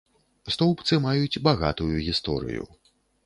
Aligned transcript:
Стоўбцы 0.55 0.97
маюць 1.03 1.41
багатую 1.49 1.91
гісторыю. 2.09 2.63